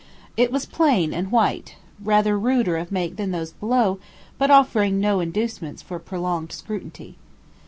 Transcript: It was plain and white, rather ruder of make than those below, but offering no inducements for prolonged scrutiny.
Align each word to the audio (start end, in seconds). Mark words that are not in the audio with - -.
It 0.35 0.51
was 0.51 0.65
plain 0.65 1.13
and 1.13 1.31
white, 1.31 1.75
rather 2.03 2.35
ruder 2.35 2.75
of 2.75 2.91
make 2.91 3.17
than 3.17 3.29
those 3.29 3.51
below, 3.51 3.99
but 4.39 4.49
offering 4.49 4.99
no 4.99 5.19
inducements 5.19 5.83
for 5.83 5.99
prolonged 5.99 6.51
scrutiny. 6.53 7.17